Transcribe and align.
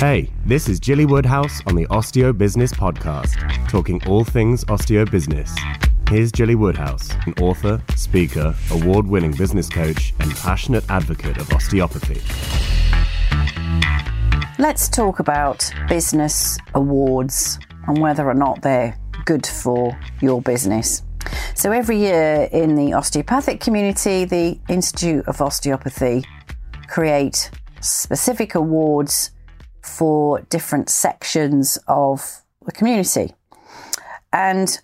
Hey, 0.00 0.30
this 0.46 0.66
is 0.66 0.80
Gilly 0.80 1.04
Woodhouse 1.04 1.60
on 1.66 1.74
the 1.74 1.84
Osteo 1.88 2.32
Business 2.32 2.72
Podcast, 2.72 3.36
talking 3.68 4.02
all 4.06 4.24
things 4.24 4.64
osteo 4.64 5.04
business. 5.10 5.54
Here's 6.08 6.32
Gilly 6.32 6.54
Woodhouse, 6.54 7.10
an 7.26 7.34
author, 7.34 7.82
speaker, 7.96 8.54
award 8.70 9.06
winning 9.06 9.32
business 9.32 9.68
coach, 9.68 10.14
and 10.20 10.34
passionate 10.36 10.88
advocate 10.88 11.36
of 11.36 11.52
osteopathy. 11.52 12.22
Let's 14.58 14.88
talk 14.88 15.18
about 15.18 15.70
business 15.86 16.56
awards 16.72 17.58
and 17.86 17.98
whether 17.98 18.26
or 18.26 18.32
not 18.32 18.62
they're 18.62 18.96
good 19.26 19.46
for 19.46 19.94
your 20.22 20.40
business. 20.40 21.02
So, 21.54 21.72
every 21.72 21.98
year 21.98 22.48
in 22.52 22.74
the 22.74 22.94
osteopathic 22.94 23.60
community, 23.60 24.24
the 24.24 24.58
Institute 24.70 25.28
of 25.28 25.42
Osteopathy 25.42 26.24
create 26.88 27.50
specific 27.82 28.54
awards 28.54 29.32
for 29.82 30.40
different 30.42 30.88
sections 30.88 31.78
of 31.88 32.42
the 32.64 32.72
community. 32.72 33.34
And 34.32 34.80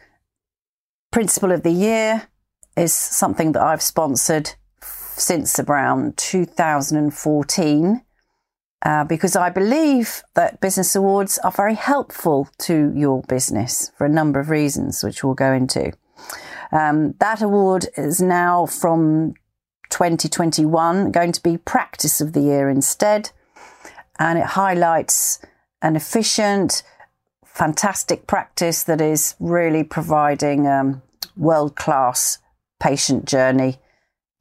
Principal 1.12 1.52
of 1.52 1.62
the 1.62 1.70
Year 1.70 2.28
is 2.76 2.92
something 2.92 3.52
that 3.52 3.62
I've 3.62 3.82
sponsored 3.82 4.52
since 4.82 5.58
around 5.58 6.16
2014 6.18 8.02
uh, 8.84 9.04
because 9.04 9.34
I 9.34 9.48
believe 9.48 10.22
that 10.34 10.60
business 10.60 10.94
awards 10.94 11.38
are 11.38 11.50
very 11.50 11.74
helpful 11.74 12.48
to 12.58 12.92
your 12.94 13.22
business 13.22 13.90
for 13.96 14.04
a 14.04 14.10
number 14.10 14.38
of 14.38 14.50
reasons, 14.50 15.02
which 15.02 15.24
we'll 15.24 15.34
go 15.34 15.52
into. 15.52 15.92
Um, 16.70 17.14
that 17.18 17.42
award 17.42 17.86
is 17.96 18.20
now 18.20 18.66
from 18.66 19.34
2021 19.90 21.10
going 21.10 21.32
to 21.32 21.42
be 21.42 21.56
Practice 21.56 22.20
of 22.20 22.32
the 22.32 22.42
Year 22.42 22.68
instead 22.68 23.30
and 24.18 24.38
it 24.38 24.46
highlights 24.46 25.40
an 25.82 25.96
efficient, 25.96 26.82
fantastic 27.44 28.26
practice 28.26 28.82
that 28.84 29.00
is 29.00 29.34
really 29.38 29.84
providing 29.84 30.66
um, 30.66 31.02
world 31.36 31.76
class 31.76 32.38
patient 32.80 33.24
journey 33.24 33.78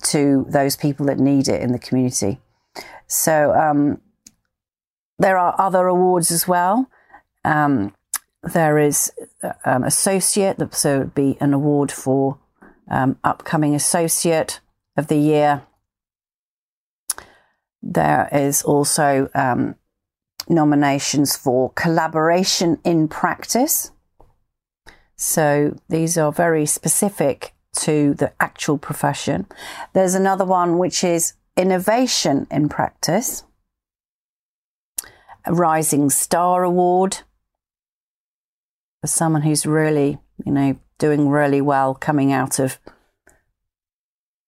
to 0.03 0.45
those 0.49 0.75
people 0.75 1.05
that 1.05 1.19
need 1.19 1.47
it 1.47 1.61
in 1.61 1.71
the 1.71 1.79
community. 1.79 2.39
So 3.07 3.53
um, 3.53 4.01
there 5.17 5.37
are 5.37 5.55
other 5.57 5.87
awards 5.87 6.31
as 6.31 6.47
well. 6.47 6.89
Um, 7.43 7.93
there 8.43 8.77
is 8.77 9.11
um, 9.65 9.83
associate, 9.83 10.57
so 10.73 10.95
it 10.95 10.99
would 10.99 11.15
be 11.15 11.37
an 11.39 11.53
award 11.53 11.91
for 11.91 12.37
um, 12.89 13.17
upcoming 13.23 13.73
associate 13.73 14.59
of 14.97 15.07
the 15.07 15.17
year. 15.17 15.63
There 17.87 18.27
is 18.31 18.63
also 18.63 19.29
um, 19.35 19.75
nominations 20.49 21.35
for 21.35 21.71
collaboration 21.73 22.79
in 22.83 23.07
practice. 23.07 23.91
So 25.15 25.77
these 25.87 26.17
are 26.17 26.31
very 26.31 26.65
specific 26.65 27.53
to 27.77 28.15
the 28.15 28.33
actual 28.39 28.79
profession. 28.79 29.45
There's 29.93 30.15
another 30.15 30.45
one 30.45 30.79
which 30.79 31.03
is 31.03 31.33
innovation 31.55 32.47
in 32.49 32.69
practice, 32.69 33.43
a 35.45 35.53
Rising 35.53 36.09
Star 36.09 36.63
Award 36.63 37.19
for 39.01 39.07
someone 39.07 39.43
who's 39.43 39.67
really, 39.67 40.17
you 40.43 40.51
know, 40.51 40.77
doing 40.97 41.29
really 41.29 41.61
well 41.61 41.93
coming 41.93 42.33
out 42.33 42.57
of 42.57 42.79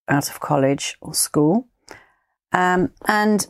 out 0.09 0.29
of 0.29 0.39
college 0.39 0.97
or 1.01 1.13
school. 1.13 1.66
Um, 2.57 2.91
and 3.07 3.45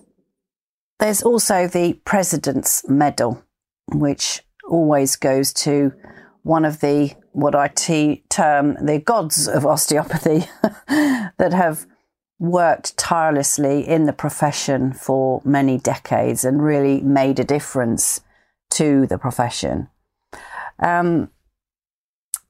there's 0.99 1.23
also 1.23 1.65
the 1.65 1.93
President's 2.03 2.83
Medal, 2.89 3.41
which 3.93 4.43
always 4.67 5.15
goes 5.15 5.53
to 5.53 5.93
one 6.43 6.65
of 6.65 6.81
the 6.81 7.15
what 7.31 7.55
I 7.55 7.69
term 7.69 8.85
the 8.85 8.99
gods 8.99 9.47
of 9.47 9.65
osteopathy 9.65 10.49
that 10.89 11.53
have 11.53 11.85
worked 12.37 12.97
tirelessly 12.97 13.87
in 13.87 14.07
the 14.07 14.13
profession 14.13 14.91
for 14.91 15.41
many 15.45 15.77
decades 15.77 16.43
and 16.43 16.61
really 16.61 16.99
made 16.99 17.39
a 17.39 17.45
difference 17.45 18.19
to 18.71 19.07
the 19.07 19.17
profession. 19.17 19.87
Um, 20.79 21.29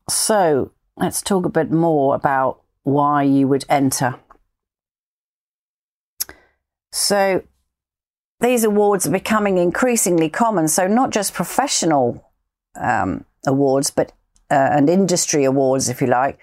so 0.10 0.72
let's 0.96 1.22
talk 1.22 1.46
a 1.46 1.50
bit 1.50 1.70
more 1.70 2.16
about 2.16 2.64
why 2.82 3.22
you 3.22 3.48
would 3.48 3.66
enter. 3.70 4.16
So 6.98 7.44
these 8.40 8.64
awards 8.64 9.06
are 9.06 9.12
becoming 9.12 9.60
increasingly 9.60 10.30
common. 10.30 10.68
So 10.68 10.88
not 10.88 11.12
just 11.12 11.32
professional 11.32 12.32
um, 12.76 13.24
awards, 13.46 13.92
but 13.92 14.14
uh, 14.50 14.70
and 14.72 14.90
industry 14.90 15.44
awards, 15.44 15.90
if 15.90 16.02
you 16.02 16.08
like, 16.08 16.40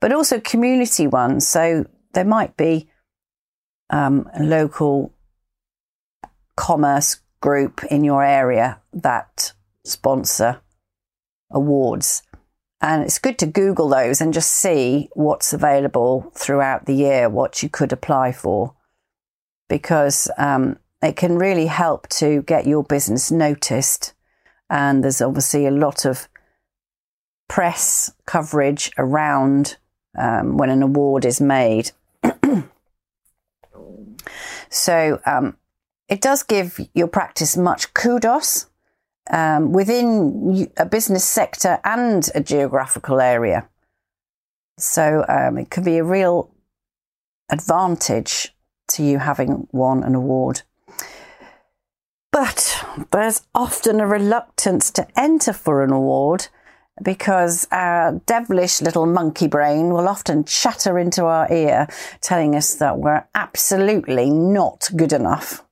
but 0.00 0.10
also 0.10 0.40
community 0.40 1.06
ones. 1.06 1.46
So 1.46 1.84
there 2.14 2.24
might 2.24 2.56
be 2.56 2.88
um, 3.90 4.30
a 4.32 4.42
local 4.42 5.12
commerce 6.56 7.20
group 7.42 7.84
in 7.84 8.02
your 8.02 8.24
area 8.24 8.80
that 8.94 9.52
sponsor 9.84 10.62
awards. 11.50 12.22
And 12.80 13.02
it's 13.02 13.18
good 13.18 13.38
to 13.40 13.46
Google 13.46 13.90
those 13.90 14.22
and 14.22 14.32
just 14.32 14.52
see 14.52 15.10
what's 15.12 15.52
available 15.52 16.32
throughout 16.34 16.86
the 16.86 16.94
year, 16.94 17.28
what 17.28 17.62
you 17.62 17.68
could 17.68 17.92
apply 17.92 18.32
for. 18.32 18.74
Because 19.68 20.30
um, 20.38 20.78
it 21.02 21.16
can 21.16 21.38
really 21.38 21.66
help 21.66 22.08
to 22.08 22.42
get 22.42 22.66
your 22.66 22.82
business 22.82 23.30
noticed. 23.30 24.14
And 24.70 25.04
there's 25.04 25.20
obviously 25.20 25.66
a 25.66 25.70
lot 25.70 26.04
of 26.04 26.28
press 27.48 28.12
coverage 28.26 28.90
around 28.98 29.76
um, 30.18 30.56
when 30.56 30.70
an 30.70 30.82
award 30.82 31.24
is 31.24 31.40
made. 31.40 31.92
so 34.68 35.20
um, 35.24 35.56
it 36.08 36.20
does 36.20 36.42
give 36.42 36.80
your 36.94 37.08
practice 37.08 37.56
much 37.56 37.94
kudos 37.94 38.66
um, 39.30 39.72
within 39.72 40.70
a 40.76 40.86
business 40.86 41.24
sector 41.24 41.78
and 41.84 42.28
a 42.34 42.40
geographical 42.40 43.20
area. 43.20 43.68
So 44.78 45.24
um, 45.28 45.58
it 45.58 45.70
can 45.70 45.84
be 45.84 45.98
a 45.98 46.04
real 46.04 46.50
advantage 47.50 48.54
to 48.98 49.04
you 49.04 49.18
having 49.18 49.68
won 49.72 50.02
an 50.02 50.14
award. 50.14 50.62
But 52.30 52.84
there's 53.10 53.42
often 53.54 54.00
a 54.00 54.06
reluctance 54.06 54.90
to 54.92 55.06
enter 55.18 55.52
for 55.52 55.82
an 55.82 55.92
award 55.92 56.48
because 57.02 57.66
our 57.70 58.20
devilish 58.26 58.82
little 58.82 59.06
monkey 59.06 59.46
brain 59.46 59.90
will 59.90 60.08
often 60.08 60.44
chatter 60.44 60.98
into 60.98 61.24
our 61.24 61.50
ear, 61.52 61.86
telling 62.20 62.56
us 62.56 62.74
that 62.74 62.98
we're 62.98 63.24
absolutely 63.34 64.30
not 64.30 64.90
good 64.96 65.12
enough. 65.12 65.64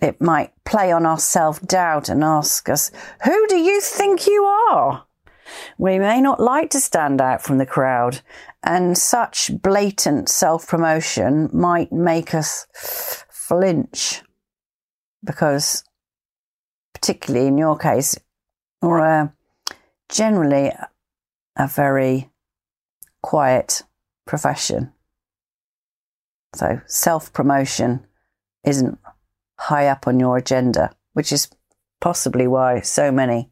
It 0.00 0.20
might 0.20 0.52
play 0.64 0.92
on 0.92 1.06
our 1.06 1.18
self 1.18 1.60
doubt 1.62 2.08
and 2.08 2.22
ask 2.22 2.68
us, 2.68 2.90
Who 3.24 3.46
do 3.48 3.56
you 3.56 3.80
think 3.80 4.26
you 4.26 4.44
are? 4.44 5.06
We 5.82 5.98
may 5.98 6.20
not 6.20 6.38
like 6.38 6.70
to 6.70 6.80
stand 6.80 7.20
out 7.20 7.42
from 7.42 7.58
the 7.58 7.66
crowd, 7.66 8.20
and 8.62 8.96
such 8.96 9.50
blatant 9.62 10.28
self 10.28 10.68
promotion 10.68 11.50
might 11.52 11.90
make 11.90 12.34
us 12.34 12.68
flinch 13.28 14.22
because, 15.24 15.82
particularly 16.94 17.48
in 17.48 17.58
your 17.58 17.76
case, 17.76 18.16
a, 18.80 19.32
generally 20.08 20.70
a 21.56 21.66
very 21.66 22.30
quiet 23.20 23.82
profession. 24.24 24.92
So 26.54 26.80
self 26.86 27.32
promotion 27.32 28.06
isn't 28.64 29.00
high 29.58 29.88
up 29.88 30.06
on 30.06 30.20
your 30.20 30.36
agenda, 30.36 30.92
which 31.14 31.32
is 31.32 31.50
possibly 32.00 32.46
why 32.46 32.82
so 32.82 33.10
many 33.10 33.51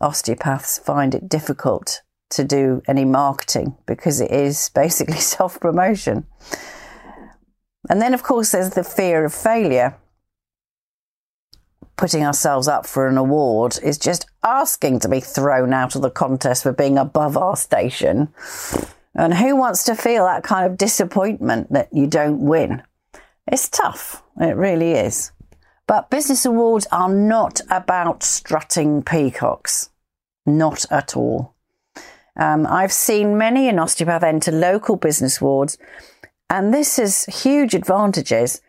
osteopaths 0.00 0.78
find 0.78 1.14
it 1.14 1.28
difficult 1.28 2.02
to 2.30 2.44
do 2.44 2.82
any 2.86 3.04
marketing 3.04 3.76
because 3.86 4.20
it 4.20 4.30
is 4.30 4.68
basically 4.74 5.18
self 5.18 5.60
promotion. 5.60 6.26
And 7.88 8.02
then, 8.02 8.12
of 8.12 8.22
course, 8.22 8.52
there's 8.52 8.70
the 8.70 8.84
fear 8.84 9.24
of 9.24 9.32
failure 9.32 9.96
putting 11.98 12.24
ourselves 12.24 12.68
up 12.68 12.86
for 12.86 13.08
an 13.08 13.18
award 13.18 13.78
is 13.82 13.98
just 13.98 14.24
asking 14.42 15.00
to 15.00 15.08
be 15.08 15.20
thrown 15.20 15.74
out 15.74 15.94
of 15.94 16.00
the 16.00 16.10
contest 16.10 16.62
for 16.62 16.72
being 16.72 16.96
above 16.96 17.36
our 17.36 17.56
station. 17.56 18.28
And 19.14 19.34
who 19.34 19.56
wants 19.56 19.84
to 19.84 19.94
feel 19.94 20.24
that 20.24 20.44
kind 20.44 20.64
of 20.64 20.78
disappointment 20.78 21.72
that 21.72 21.88
you 21.92 22.06
don't 22.06 22.40
win? 22.40 22.82
It's 23.46 23.68
tough. 23.68 24.22
It 24.40 24.56
really 24.56 24.92
is. 24.92 25.32
But 25.88 26.10
business 26.10 26.44
awards 26.44 26.86
are 26.92 27.08
not 27.08 27.62
about 27.70 28.22
strutting 28.22 29.02
peacocks. 29.02 29.88
Not 30.44 30.84
at 30.90 31.16
all. 31.16 31.54
Um, 32.36 32.66
I've 32.66 32.92
seen 32.92 33.38
many 33.38 33.68
an 33.68 33.78
osteopath 33.78 34.22
enter 34.22 34.52
local 34.52 34.96
business 34.96 35.40
awards, 35.40 35.78
and 36.50 36.72
this 36.72 36.98
has 36.98 37.24
huge 37.24 37.74
advantages. 37.74 38.60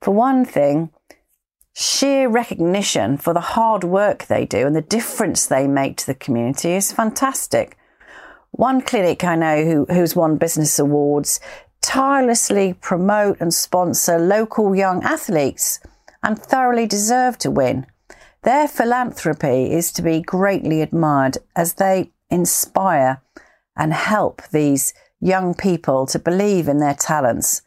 For 0.00 0.12
one 0.12 0.44
thing, 0.44 0.90
sheer 1.74 2.28
recognition 2.28 3.18
for 3.18 3.34
the 3.34 3.40
hard 3.40 3.82
work 3.82 4.26
they 4.26 4.46
do 4.46 4.64
and 4.66 4.76
the 4.76 4.80
difference 4.80 5.46
they 5.46 5.66
make 5.66 5.96
to 5.96 6.06
the 6.06 6.14
community 6.14 6.72
is 6.74 6.92
fantastic. 6.92 7.76
One 8.52 8.82
clinic 8.82 9.24
I 9.24 9.34
know 9.34 9.64
who, 9.64 9.84
who's 9.86 10.14
won 10.14 10.36
business 10.36 10.78
awards 10.78 11.40
tirelessly 11.80 12.74
promote 12.74 13.40
and 13.40 13.52
sponsor 13.52 14.18
local 14.18 14.74
young 14.74 15.02
athletes 15.02 15.80
and 16.22 16.38
thoroughly 16.38 16.86
deserve 16.86 17.38
to 17.38 17.50
win. 17.50 17.86
Their 18.42 18.68
philanthropy 18.68 19.72
is 19.72 19.92
to 19.92 20.02
be 20.02 20.20
greatly 20.20 20.80
admired 20.80 21.38
as 21.56 21.74
they 21.74 22.12
inspire 22.30 23.22
and 23.76 23.92
help 23.92 24.42
these 24.48 24.94
young 25.20 25.54
people 25.54 26.06
to 26.06 26.18
believe 26.18 26.68
in 26.68 26.78
their 26.78 26.94
talents 26.94 27.62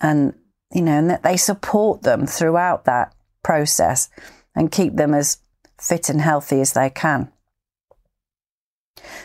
and 0.00 0.34
you 0.72 0.82
know 0.82 0.98
and 0.98 1.10
that 1.10 1.22
they 1.22 1.36
support 1.36 2.02
them 2.02 2.26
throughout 2.26 2.84
that 2.84 3.14
process 3.42 4.08
and 4.54 4.72
keep 4.72 4.96
them 4.96 5.14
as 5.14 5.38
fit 5.78 6.08
and 6.08 6.20
healthy 6.20 6.60
as 6.60 6.72
they 6.72 6.90
can. 6.90 7.30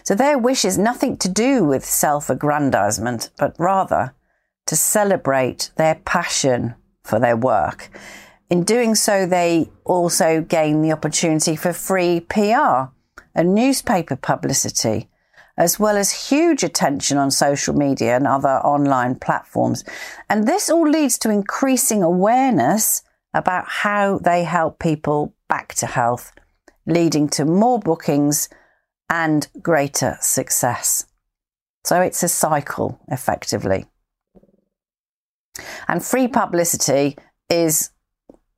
So 0.03 0.15
their 0.15 0.37
wish 0.37 0.65
is 0.65 0.77
nothing 0.77 1.17
to 1.17 1.29
do 1.29 1.63
with 1.63 1.85
self-aggrandizement, 1.85 3.29
but 3.37 3.55
rather 3.59 4.13
to 4.65 4.75
celebrate 4.75 5.71
their 5.77 5.95
passion 5.95 6.75
for 7.03 7.19
their 7.19 7.37
work. 7.37 7.89
In 8.49 8.63
doing 8.63 8.95
so, 8.95 9.25
they 9.25 9.69
also 9.85 10.41
gain 10.41 10.81
the 10.81 10.91
opportunity 10.91 11.55
for 11.55 11.71
free 11.71 12.19
PR 12.21 12.89
and 13.35 13.53
newspaper 13.53 14.15
publicity, 14.15 15.07
as 15.55 15.79
well 15.79 15.95
as 15.95 16.29
huge 16.29 16.63
attention 16.63 17.17
on 17.17 17.29
social 17.29 17.75
media 17.75 18.15
and 18.15 18.25
other 18.25 18.49
online 18.49 19.15
platforms. 19.15 19.83
And 20.29 20.47
this 20.47 20.69
all 20.69 20.89
leads 20.89 21.19
to 21.19 21.29
increasing 21.29 22.01
awareness 22.01 23.03
about 23.35 23.67
how 23.67 24.17
they 24.17 24.43
help 24.43 24.79
people 24.79 25.35
back 25.47 25.75
to 25.75 25.85
health, 25.85 26.31
leading 26.87 27.29
to 27.29 27.45
more 27.45 27.79
bookings 27.79 28.49
and 29.09 29.47
greater 29.61 30.17
success. 30.21 31.05
So 31.83 32.01
it's 32.01 32.23
a 32.23 32.29
cycle, 32.29 32.99
effectively. 33.07 33.85
And 35.87 36.03
free 36.03 36.27
publicity 36.27 37.17
is 37.49 37.91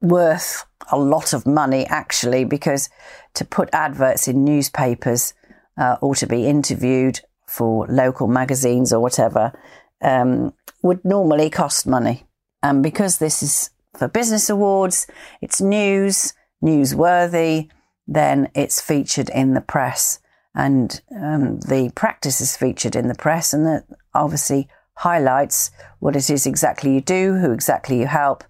worth 0.01 0.65
a 0.91 0.97
lot 0.97 1.33
of 1.33 1.45
money, 1.45 1.85
actually, 1.87 2.43
because 2.43 2.89
to 3.35 3.45
put 3.45 3.69
adverts 3.71 4.27
in 4.27 4.43
newspapers 4.43 5.33
uh, 5.77 5.97
or 6.01 6.15
to 6.15 6.27
be 6.27 6.47
interviewed 6.47 7.21
for 7.47 7.85
local 7.87 8.27
magazines 8.27 8.91
or 8.91 8.99
whatever 8.99 9.53
um, 10.01 10.53
would 10.81 11.03
normally 11.05 11.49
cost 11.49 11.85
money. 11.85 12.25
And 12.63 12.83
because 12.83 13.17
this 13.17 13.43
is 13.43 13.69
for 13.93 14.07
business 14.07 14.49
awards, 14.49 15.07
it's 15.41 15.61
news, 15.61 16.33
newsworthy, 16.63 17.69
then 18.07 18.49
it's 18.55 18.81
featured 18.81 19.29
in 19.29 19.53
the 19.53 19.61
press. 19.61 20.19
And 20.53 21.01
um, 21.15 21.59
the 21.61 21.91
practice 21.95 22.41
is 22.41 22.57
featured 22.57 22.95
in 22.95 23.07
the 23.07 23.15
press, 23.15 23.53
and 23.53 23.65
that 23.65 23.85
obviously 24.13 24.67
highlights 24.95 25.71
what 25.99 26.15
it 26.15 26.29
is 26.29 26.45
exactly 26.45 26.93
you 26.93 27.01
do, 27.01 27.35
who 27.35 27.51
exactly 27.51 27.99
you 27.99 28.07
help, 28.07 28.43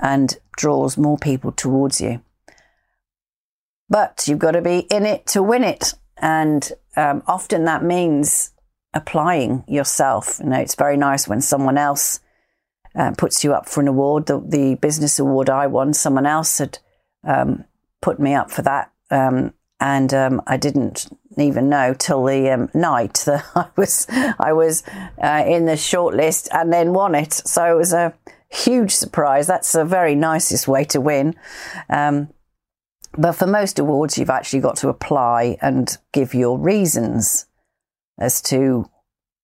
and 0.00 0.38
draws 0.56 0.96
more 0.96 1.18
people 1.18 1.52
towards 1.52 2.00
you. 2.00 2.22
But 3.88 4.24
you've 4.26 4.38
got 4.38 4.52
to 4.52 4.62
be 4.62 4.80
in 4.90 5.04
it 5.06 5.26
to 5.28 5.42
win 5.42 5.62
it. 5.62 5.94
And 6.18 6.70
um, 6.96 7.22
often 7.26 7.64
that 7.64 7.82
means 7.82 8.52
applying 8.92 9.64
yourself. 9.66 10.38
You 10.38 10.50
know, 10.50 10.60
it's 10.60 10.74
very 10.74 10.96
nice 10.96 11.28
when 11.28 11.40
someone 11.40 11.76
else 11.76 12.20
uh, 12.94 13.12
puts 13.16 13.44
you 13.44 13.52
up 13.52 13.68
for 13.68 13.80
an 13.80 13.88
award. 13.88 14.26
The, 14.26 14.40
the, 14.40 14.74
business 14.76 15.18
award 15.18 15.50
I 15.50 15.66
won, 15.66 15.92
someone 15.92 16.26
else 16.26 16.58
had 16.58 16.78
um, 17.24 17.64
put 18.00 18.20
me 18.20 18.34
up 18.34 18.50
for 18.50 18.62
that. 18.62 18.92
Um, 19.10 19.52
and 19.80 20.14
um, 20.14 20.40
I 20.46 20.56
didn't 20.56 21.06
even 21.36 21.68
know 21.68 21.94
till 21.94 22.24
the 22.24 22.50
um, 22.50 22.70
night 22.74 23.22
that 23.26 23.44
I 23.54 23.66
was 23.76 24.06
I 24.08 24.52
was 24.52 24.82
uh, 25.22 25.44
in 25.46 25.66
the 25.66 25.72
shortlist 25.72 26.48
and 26.52 26.72
then 26.72 26.92
won 26.92 27.14
it. 27.14 27.32
So 27.32 27.74
it 27.74 27.76
was 27.76 27.92
a 27.92 28.14
huge 28.54 28.94
surprise. 28.94 29.46
That's 29.46 29.72
the 29.72 29.84
very 29.84 30.14
nicest 30.14 30.68
way 30.68 30.84
to 30.84 31.00
win. 31.00 31.34
Um, 31.88 32.28
but 33.16 33.32
for 33.32 33.46
most 33.46 33.78
awards, 33.78 34.18
you've 34.18 34.30
actually 34.30 34.60
got 34.60 34.76
to 34.78 34.88
apply 34.88 35.56
and 35.60 35.96
give 36.12 36.34
your 36.34 36.58
reasons 36.58 37.46
as 38.18 38.40
to 38.42 38.88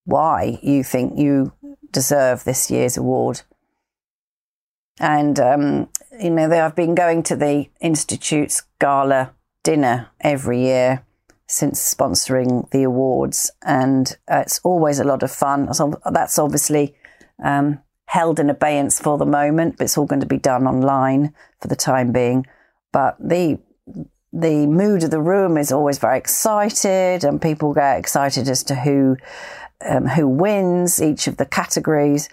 why 0.05 0.59
you 0.63 0.83
think 0.83 1.19
you 1.19 1.53
deserve 1.93 2.45
this 2.45 2.71
year's 2.71 2.97
award. 2.97 3.43
And, 4.99 5.39
um, 5.41 5.89
you 6.21 6.31
know, 6.31 6.51
I've 6.51 6.77
been 6.77 6.95
going 6.95 7.23
to 7.25 7.37
the 7.37 7.69
Institute's 7.81 8.63
gala 8.81 9.35
dinner 9.63 10.11
every 10.21 10.63
year 10.63 11.05
since 11.47 11.95
sponsoring 11.95 12.71
the 12.71 12.85
awards, 12.85 13.51
and 13.63 14.17
uh, 14.31 14.43
it's 14.45 14.61
always 14.63 15.01
a 15.01 15.05
lot 15.05 15.23
of 15.23 15.33
fun. 15.33 15.73
So 15.75 16.01
that's 16.13 16.39
obviously 16.39 16.95
um, 17.43 17.81
held 18.11 18.41
in 18.41 18.51
abeyance 18.51 18.99
for 18.99 19.17
the 19.17 19.25
moment, 19.25 19.79
but 19.79 19.85
it's 19.85 19.97
all 19.97 20.05
going 20.05 20.21
to 20.21 20.27
be 20.27 20.37
done 20.37 20.67
online 20.67 21.33
for 21.61 21.69
the 21.69 21.77
time 21.77 22.11
being. 22.11 22.45
But 22.93 23.17
the 23.21 23.61
the 24.33 24.67
mood 24.67 25.05
of 25.05 25.13
the 25.13 25.21
room 25.21 25.57
is 25.57 25.71
always 25.71 25.99
very 25.99 26.19
excited, 26.19 27.23
and 27.23 27.41
people 27.41 27.73
get 27.73 27.99
excited 27.99 28.49
as 28.49 28.65
to 28.65 28.75
who 28.75 29.17
um, 29.89 30.07
who 30.07 30.27
wins 30.27 31.01
each 31.01 31.29
of 31.29 31.37
the 31.37 31.47
categories. 31.47 32.29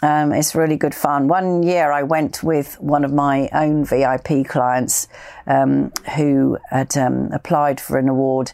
Um, 0.00 0.32
it's 0.32 0.54
really 0.54 0.76
good 0.76 0.94
fun. 0.94 1.26
One 1.26 1.64
year 1.64 1.90
I 1.90 2.04
went 2.04 2.44
with 2.44 2.80
one 2.80 3.04
of 3.04 3.12
my 3.12 3.48
own 3.52 3.84
VIP 3.84 4.46
clients 4.46 5.08
um, 5.48 5.92
who 6.14 6.56
had 6.70 6.96
um, 6.96 7.32
applied 7.32 7.80
for 7.80 7.98
an 7.98 8.08
award. 8.08 8.52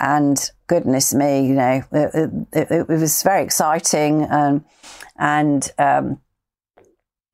And 0.00 0.50
goodness 0.68 1.14
me, 1.14 1.46
you 1.46 1.54
know, 1.54 1.82
it, 1.92 2.30
it, 2.52 2.70
it 2.70 2.88
was 2.88 3.22
very 3.22 3.42
exciting. 3.42 4.26
Um, 4.30 4.64
and 5.18 5.70
um, 5.78 6.20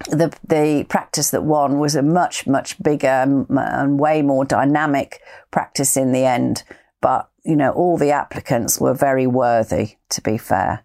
the 0.08 0.36
the 0.46 0.86
practice 0.88 1.30
that 1.30 1.44
won 1.44 1.78
was 1.78 1.94
a 1.94 2.02
much 2.02 2.46
much 2.46 2.82
bigger 2.82 3.06
and 3.06 4.00
way 4.00 4.22
more 4.22 4.44
dynamic 4.44 5.20
practice 5.50 5.96
in 5.96 6.12
the 6.12 6.24
end. 6.24 6.62
But 7.00 7.28
you 7.44 7.56
know, 7.56 7.70
all 7.72 7.96
the 7.96 8.10
applicants 8.10 8.80
were 8.80 8.94
very 8.94 9.26
worthy. 9.26 9.96
To 10.10 10.20
be 10.20 10.38
fair, 10.38 10.84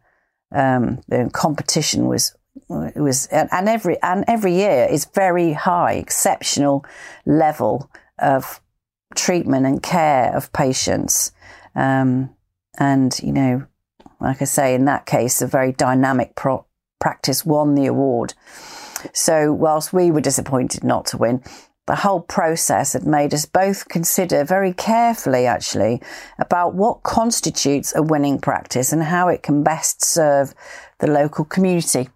um, 0.53 1.01
the 1.07 1.29
competition 1.33 2.07
was 2.07 2.35
was 2.67 3.27
and 3.27 3.69
every 3.69 4.01
and 4.01 4.25
every 4.27 4.55
year 4.55 4.87
is 4.89 5.05
very 5.05 5.53
high, 5.53 5.93
exceptional 5.93 6.85
level 7.25 7.89
of 8.19 8.61
treatment 9.15 9.65
and 9.65 9.81
care 9.81 10.35
of 10.35 10.51
patients. 10.53 11.31
Um, 11.75 12.35
and 12.77 13.17
you 13.21 13.31
know, 13.31 13.67
like 14.19 14.41
I 14.41 14.45
say, 14.45 14.75
in 14.75 14.85
that 14.85 15.05
case, 15.05 15.41
a 15.41 15.47
very 15.47 15.71
dynamic 15.71 16.35
pro- 16.35 16.65
practice 16.99 17.45
won 17.45 17.75
the 17.75 17.85
award. 17.85 18.33
So 19.13 19.53
whilst 19.53 19.93
we 19.93 20.11
were 20.11 20.21
disappointed 20.21 20.83
not 20.83 21.05
to 21.07 21.17
win, 21.17 21.41
the 21.87 21.95
whole 21.95 22.21
process 22.21 22.93
had 22.93 23.07
made 23.07 23.33
us 23.33 23.47
both 23.47 23.89
consider 23.89 24.43
very 24.43 24.73
carefully, 24.73 25.47
actually, 25.47 26.01
about 26.37 26.75
what 26.75 27.01
constitutes 27.01 27.95
a 27.95 28.03
winning 28.03 28.39
practice 28.39 28.93
and 28.93 29.01
how 29.01 29.27
it 29.27 29.41
can 29.41 29.63
best 29.63 30.03
serve 30.03 30.53
the 30.99 31.07
local 31.07 31.45
community. 31.45 32.09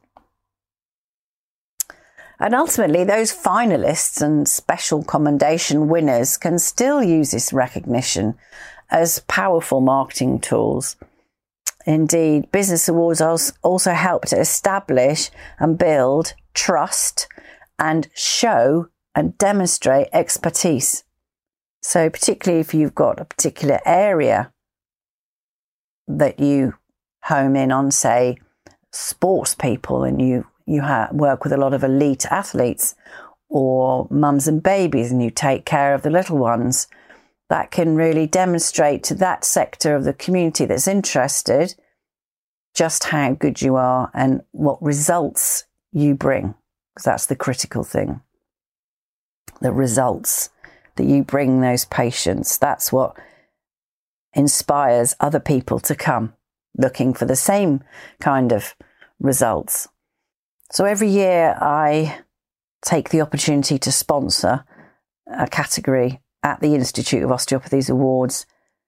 And 2.39 2.53
ultimately, 2.53 3.03
those 3.03 3.33
finalists 3.33 4.21
and 4.21 4.47
special 4.47 5.03
commendation 5.03 5.87
winners 5.87 6.37
can 6.37 6.59
still 6.59 7.01
use 7.01 7.31
this 7.31 7.51
recognition 7.51 8.35
as 8.91 9.23
powerful 9.27 9.81
marketing 9.81 10.39
tools. 10.39 10.97
Indeed, 11.85 12.51
business 12.51 12.87
awards 12.87 13.21
also 13.21 13.91
help 13.91 14.25
to 14.27 14.39
establish 14.39 15.29
and 15.59 15.77
build 15.77 16.33
trust 16.53 17.27
and 17.77 18.07
show 18.15 18.87
and 19.15 19.37
demonstrate 19.37 20.07
expertise. 20.13 21.03
So, 21.81 22.09
particularly 22.09 22.61
if 22.61 22.73
you've 22.73 22.95
got 22.95 23.19
a 23.19 23.25
particular 23.25 23.79
area 23.85 24.53
that 26.07 26.39
you 26.39 26.75
home 27.23 27.55
in 27.55 27.71
on, 27.71 27.91
say, 27.91 28.37
sports 28.91 29.55
people, 29.55 30.03
and 30.03 30.21
you 30.21 30.47
you 30.65 30.81
ha- 30.81 31.09
work 31.11 31.43
with 31.43 31.51
a 31.51 31.57
lot 31.57 31.73
of 31.73 31.83
elite 31.83 32.25
athletes 32.31 32.95
or 33.49 34.07
mums 34.09 34.47
and 34.47 34.63
babies 34.63 35.11
and 35.11 35.21
you 35.21 35.29
take 35.29 35.65
care 35.65 35.93
of 35.93 36.01
the 36.01 36.09
little 36.09 36.37
ones. 36.37 36.87
That 37.49 37.71
can 37.71 37.95
really 37.95 38.25
demonstrate 38.25 39.03
to 39.05 39.15
that 39.15 39.43
sector 39.43 39.95
of 39.95 40.05
the 40.05 40.13
community 40.13 40.65
that's 40.65 40.87
interested 40.87 41.75
just 42.73 43.05
how 43.05 43.33
good 43.33 43.61
you 43.61 43.75
are 43.75 44.09
and 44.13 44.41
what 44.51 44.81
results 44.81 45.65
you 45.91 46.15
bring. 46.15 46.55
Because 46.93 47.05
that's 47.05 47.25
the 47.27 47.35
critical 47.35 47.83
thing. 47.83 48.21
The 49.61 49.71
results 49.71 50.49
that 50.95 51.05
you 51.05 51.23
bring 51.23 51.61
those 51.61 51.85
patients. 51.85 52.57
That's 52.57 52.91
what 52.91 53.15
inspires 54.33 55.15
other 55.19 55.39
people 55.39 55.79
to 55.81 55.95
come 55.95 56.33
looking 56.77 57.13
for 57.13 57.25
the 57.25 57.35
same 57.35 57.83
kind 58.19 58.51
of 58.51 58.75
results. 59.19 59.87
So 60.71 60.85
every 60.85 61.09
year 61.09 61.55
I 61.61 62.21
take 62.83 63.09
the 63.09 63.21
opportunity 63.21 63.77
to 63.77 63.91
sponsor 63.91 64.65
a 65.27 65.47
category 65.47 66.19
at 66.43 66.59
the 66.59 66.75
Institute 66.75 67.23
of 67.23 67.31
Osteopathy's 67.31 67.89
awards 67.89 68.45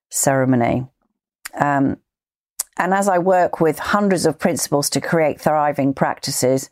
ceremony. 0.09 0.87
Um, 1.59 1.97
and 2.77 2.93
as 2.93 3.07
I 3.07 3.17
work 3.17 3.61
with 3.61 3.79
hundreds 3.79 4.25
of 4.25 4.37
principals 4.37 4.89
to 4.91 5.01
create 5.01 5.39
thriving 5.39 5.93
practices, 5.93 6.69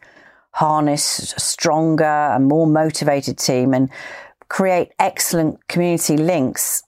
harness 0.52 1.34
stronger 1.38 2.04
and 2.04 2.48
more 2.48 2.68
motivated 2.68 3.38
team, 3.38 3.74
and 3.74 3.90
create 4.50 4.92
excellent 5.00 5.68
community 5.68 6.18
links, 6.18 6.84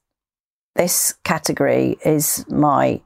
this 0.76 1.14
category 1.24 1.98
is 2.06 2.46
my 2.50 3.02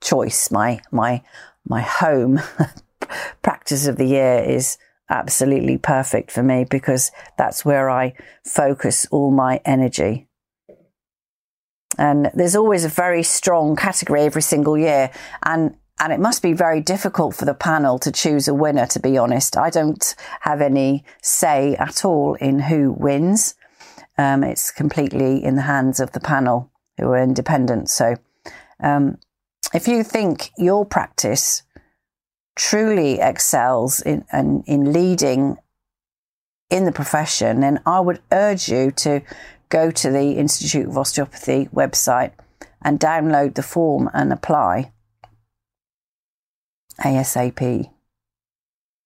choice, 0.00 0.50
my 0.50 0.80
my 0.90 1.22
my 1.66 1.82
home. 1.82 2.40
Practice 3.42 3.86
of 3.86 3.96
the 3.96 4.06
year 4.06 4.38
is 4.40 4.76
absolutely 5.10 5.78
perfect 5.78 6.30
for 6.30 6.42
me 6.42 6.64
because 6.64 7.10
that's 7.36 7.64
where 7.64 7.88
I 7.90 8.14
focus 8.44 9.06
all 9.10 9.30
my 9.30 9.60
energy. 9.64 10.28
And 11.96 12.30
there's 12.34 12.54
always 12.54 12.84
a 12.84 12.88
very 12.88 13.22
strong 13.22 13.74
category 13.74 14.22
every 14.22 14.42
single 14.42 14.78
year. 14.78 15.10
And 15.42 15.74
and 16.00 16.12
it 16.12 16.20
must 16.20 16.42
be 16.42 16.52
very 16.52 16.80
difficult 16.80 17.34
for 17.34 17.44
the 17.44 17.54
panel 17.54 17.98
to 18.00 18.12
choose 18.12 18.46
a 18.46 18.54
winner, 18.54 18.86
to 18.86 19.00
be 19.00 19.18
honest. 19.18 19.56
I 19.56 19.68
don't 19.68 20.14
have 20.42 20.60
any 20.60 21.04
say 21.22 21.74
at 21.74 22.04
all 22.04 22.34
in 22.34 22.60
who 22.60 22.92
wins. 22.92 23.56
Um, 24.16 24.44
it's 24.44 24.70
completely 24.70 25.42
in 25.42 25.56
the 25.56 25.62
hands 25.62 25.98
of 25.98 26.12
the 26.12 26.20
panel 26.20 26.70
who 26.98 27.08
are 27.08 27.22
independent. 27.22 27.90
So, 27.90 28.14
um, 28.80 29.18
if 29.74 29.88
you 29.88 30.02
think 30.04 30.50
your 30.56 30.84
practice 30.86 31.62
truly 32.58 33.20
excels 33.20 34.00
in, 34.00 34.24
in, 34.32 34.62
in 34.66 34.92
leading 34.92 35.56
in 36.68 36.84
the 36.84 36.92
profession, 36.92 37.60
then 37.60 37.80
I 37.86 38.00
would 38.00 38.20
urge 38.30 38.68
you 38.68 38.90
to 38.90 39.22
go 39.70 39.90
to 39.90 40.10
the 40.10 40.32
Institute 40.32 40.88
of 40.88 40.98
Osteopathy 40.98 41.68
website 41.72 42.32
and 42.82 43.00
download 43.00 43.54
the 43.54 43.62
form 43.62 44.10
and 44.12 44.32
apply 44.32 44.92
ASAP. 47.00 47.90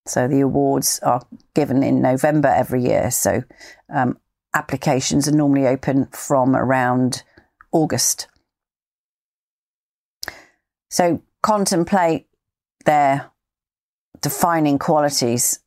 So 0.06 0.26
the 0.26 0.40
awards 0.40 0.99
are 1.00 1.23
given 1.54 1.82
in 1.82 2.00
November 2.00 2.49
every 2.49 2.82
year. 2.82 3.11
So 3.11 3.44
um, 3.92 4.18
applications 4.54 5.28
are 5.28 5.32
normally 5.32 5.66
open 5.66 6.06
from 6.06 6.56
around 6.56 7.23
August. 7.71 8.26
So 10.90 11.23
contemplate 11.42 12.26
their 12.85 13.30
defining 14.22 14.78
qualities 14.78 15.58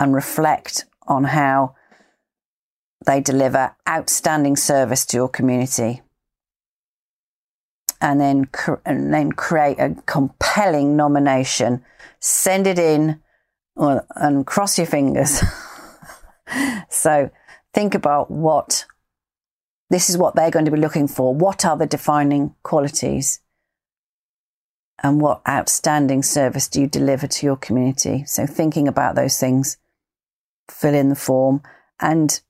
and 0.00 0.14
reflect 0.14 0.86
on 1.06 1.24
how 1.24 1.74
they 3.04 3.20
deliver 3.20 3.76
outstanding 3.88 4.56
service 4.56 5.04
to 5.06 5.16
your 5.16 5.28
community. 5.28 6.00
And 8.00 8.20
then, 8.20 8.48
and 8.84 9.12
then 9.12 9.32
create 9.32 9.78
a 9.78 9.96
compelling 10.06 10.96
nomination. 10.96 11.84
Send 12.20 12.66
it 12.66 12.78
in 12.78 13.20
and 13.76 14.46
cross 14.46 14.78
your 14.78 14.86
fingers. 14.86 15.42
so 16.88 17.30
think 17.72 17.94
about 17.94 18.30
what 18.30 18.86
this 19.90 20.10
is 20.10 20.16
what 20.16 20.34
they're 20.34 20.50
going 20.50 20.64
to 20.64 20.70
be 20.70 20.78
looking 20.78 21.08
for. 21.08 21.34
What 21.34 21.64
are 21.64 21.76
the 21.76 21.86
defining 21.86 22.54
qualities? 22.62 23.40
And 25.02 25.20
what 25.20 25.42
outstanding 25.48 26.22
service 26.22 26.68
do 26.68 26.80
you 26.80 26.86
deliver 26.86 27.26
to 27.26 27.46
your 27.46 27.56
community? 27.56 28.24
So 28.26 28.46
thinking 28.46 28.88
about 28.88 29.16
those 29.16 29.38
things, 29.38 29.76
fill 30.70 30.94
in 30.94 31.08
the 31.08 31.16
form 31.16 31.62
and 32.00 32.40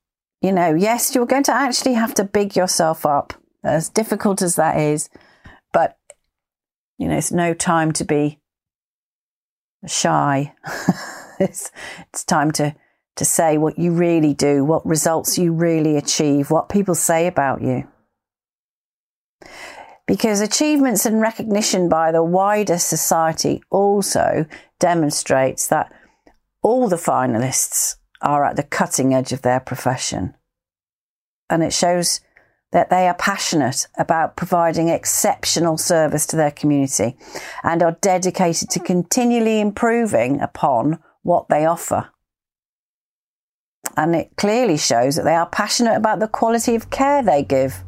you 0.44 0.52
know, 0.52 0.74
yes, 0.74 1.14
you're 1.14 1.24
going 1.24 1.44
to 1.44 1.54
actually 1.54 1.94
have 1.94 2.12
to 2.14 2.22
big 2.22 2.54
yourself 2.54 3.06
up, 3.06 3.32
as 3.62 3.88
difficult 3.88 4.42
as 4.42 4.56
that 4.56 4.78
is. 4.78 5.08
But, 5.72 5.96
you 6.98 7.08
know, 7.08 7.16
it's 7.16 7.32
no 7.32 7.54
time 7.54 7.92
to 7.92 8.04
be 8.04 8.40
shy. 9.86 10.52
it's, 11.40 11.70
it's 12.10 12.24
time 12.24 12.50
to, 12.52 12.76
to 13.16 13.24
say 13.24 13.56
what 13.56 13.78
you 13.78 13.92
really 13.92 14.34
do, 14.34 14.66
what 14.66 14.84
results 14.84 15.38
you 15.38 15.50
really 15.50 15.96
achieve, 15.96 16.50
what 16.50 16.68
people 16.68 16.94
say 16.94 17.26
about 17.26 17.62
you. 17.62 17.88
Because 20.06 20.40
achievements 20.40 21.06
and 21.06 21.20
recognition 21.20 21.88
by 21.88 22.12
the 22.12 22.22
wider 22.22 22.78
society 22.78 23.62
also 23.70 24.46
demonstrates 24.78 25.68
that 25.68 25.92
all 26.62 26.88
the 26.88 26.96
finalists 26.96 27.96
are 28.20 28.44
at 28.44 28.56
the 28.56 28.62
cutting 28.62 29.14
edge 29.14 29.32
of 29.32 29.42
their 29.42 29.60
profession. 29.60 30.34
And 31.48 31.62
it 31.62 31.72
shows 31.72 32.20
that 32.72 32.90
they 32.90 33.06
are 33.06 33.14
passionate 33.14 33.86
about 33.96 34.36
providing 34.36 34.88
exceptional 34.88 35.78
service 35.78 36.26
to 36.26 36.36
their 36.36 36.50
community 36.50 37.16
and 37.62 37.82
are 37.82 37.96
dedicated 38.00 38.68
to 38.70 38.80
continually 38.80 39.60
improving 39.60 40.40
upon 40.40 40.98
what 41.22 41.48
they 41.48 41.64
offer. 41.64 42.08
And 43.96 44.16
it 44.16 44.32
clearly 44.36 44.76
shows 44.76 45.14
that 45.16 45.24
they 45.24 45.36
are 45.36 45.46
passionate 45.46 45.94
about 45.94 46.18
the 46.18 46.26
quality 46.26 46.74
of 46.74 46.90
care 46.90 47.22
they 47.22 47.44
give. 47.44 47.84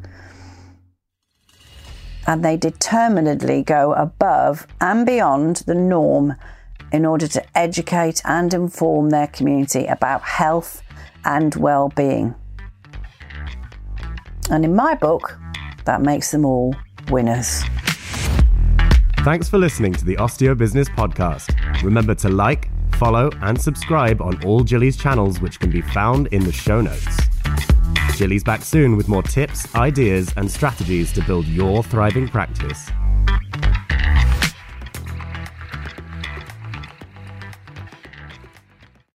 And 2.27 2.45
they 2.45 2.57
determinedly 2.57 3.63
go 3.63 3.93
above 3.93 4.67
and 4.81 5.07
beyond 5.07 5.57
the 5.67 5.75
norm 5.75 6.35
in 6.93 7.07
order 7.07 7.29
to 7.29 7.59
educate 7.59 8.21
and 8.25 8.53
inform 8.53 9.11
their 9.11 9.27
community 9.29 9.87
about 9.87 10.23
health 10.23 10.83
and 11.25 11.55
well-being. 11.55 12.35
And 14.51 14.65
in 14.65 14.75
my 14.75 14.95
book, 14.95 15.39
that 15.85 16.03
makes 16.03 16.31
them 16.31 16.45
all 16.45 16.75
winners. 17.11 17.63
Thanks 19.21 19.49
for 19.49 19.59
listening 19.59 19.93
to 19.95 20.05
the 20.05 20.17
Osteo 20.17 20.57
Business 20.57 20.89
Podcast. 20.89 21.83
Remember 21.83 22.15
to 22.17 22.29
like, 22.29 22.69
follow, 22.95 23.31
and 23.43 23.61
subscribe 23.61 24.23
on 24.23 24.43
all 24.45 24.63
Gilly's 24.63 24.97
channels, 24.97 25.41
which 25.41 25.59
can 25.59 25.71
be 25.71 25.81
found 25.81 26.29
in 26.29 26.45
the 26.45 26.53
show 26.53 26.81
notes. 26.81 27.26
Gilly's 28.17 28.43
back 28.43 28.63
soon 28.63 28.97
with 28.97 29.09
more 29.09 29.23
tips, 29.23 29.75
ideas, 29.75 30.33
and 30.37 30.51
strategies 30.51 31.13
to 31.13 31.23
build 31.23 31.47
your 31.47 31.83
thriving 31.83 32.27
practice. 32.27 32.91